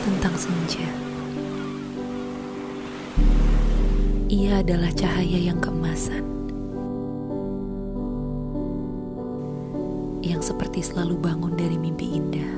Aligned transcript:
tentang 0.00 0.34
senja. 0.36 0.88
Ia 4.30 4.62
adalah 4.62 4.94
cahaya 4.94 5.38
yang 5.42 5.58
keemasan, 5.58 6.22
yang 10.22 10.38
seperti 10.38 10.86
selalu 10.86 11.18
bangun 11.18 11.58
dari 11.58 11.74
mimpi 11.74 12.14
indah. 12.14 12.52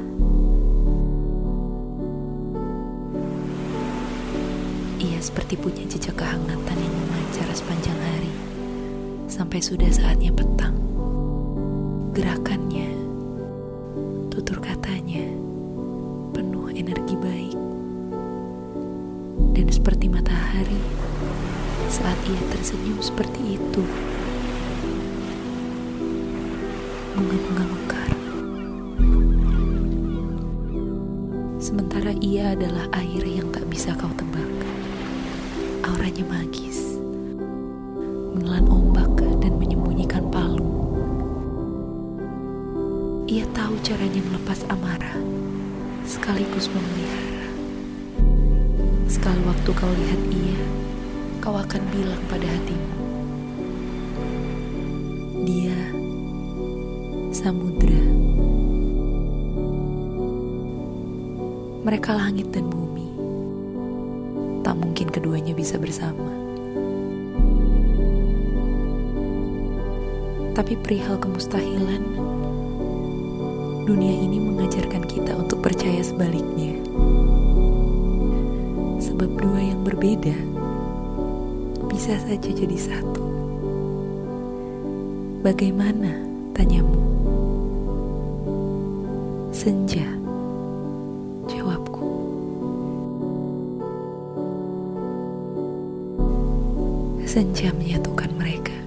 Ia 5.00 5.18
seperti 5.18 5.56
punya 5.56 5.88
jejak 5.88 6.20
kehangatan 6.20 6.76
yang 6.76 6.94
memancar 6.94 7.48
sepanjang 7.56 7.96
hari, 7.96 8.32
sampai 9.32 9.58
sudah 9.64 9.88
saatnya 9.88 10.28
petang. 10.28 10.76
Gerakannya, 12.12 12.91
energi 16.76 17.16
baik. 17.16 17.58
Dan 19.52 19.68
seperti 19.68 20.08
matahari, 20.08 20.80
saat 21.92 22.16
ia 22.24 22.42
tersenyum 22.48 22.98
seperti 23.04 23.60
itu, 23.60 23.84
bunga-bunga 27.12 27.64
mekar. 27.68 28.10
Sementara 31.62 32.16
ia 32.18 32.56
adalah 32.56 32.88
air 32.96 33.22
yang 33.22 33.52
tak 33.52 33.68
bisa 33.68 33.92
kau 33.94 34.10
tebak. 34.16 34.50
Auranya 35.84 36.24
magis, 36.26 36.96
menelan 38.32 38.66
ombak 38.66 39.12
dan 39.44 39.60
menyembunyikan 39.60 40.26
palung. 40.32 40.72
Ia 43.28 43.44
tahu 43.52 43.76
caranya 43.84 44.20
melepas 44.24 44.64
amarah, 44.72 45.20
sekaligus 46.06 46.66
memelihara. 46.70 47.46
Sekali 49.06 49.40
waktu 49.46 49.70
kau 49.70 49.92
lihat 49.92 50.22
ia, 50.30 50.62
kau 51.38 51.54
akan 51.54 51.82
bilang 51.94 52.22
pada 52.26 52.46
hatimu, 52.46 52.96
dia 55.46 55.78
samudra. 57.30 58.02
Mereka 61.82 62.14
langit 62.14 62.46
dan 62.54 62.70
bumi. 62.70 63.10
Tak 64.62 64.78
mungkin 64.78 65.10
keduanya 65.10 65.50
bisa 65.50 65.74
bersama. 65.82 66.30
Tapi 70.52 70.78
perihal 70.78 71.18
kemustahilan, 71.18 72.04
dunia 73.82 74.14
ini 74.14 74.38
mengajarkan 74.38 75.02
kita 75.10 75.34
untuk 75.34 75.58
percaya 75.58 75.98
sebaliknya. 76.02 76.78
Sebab 79.02 79.30
dua 79.38 79.60
yang 79.60 79.82
berbeda 79.82 80.34
bisa 81.90 82.14
saja 82.22 82.50
jadi 82.50 82.78
satu. 82.78 83.26
Bagaimana? 85.42 86.22
Tanyamu. 86.54 87.02
Senja. 89.50 90.06
Jawabku. 91.50 92.06
Senja 97.26 97.74
menyatukan 97.74 98.30
mereka. 98.38 98.81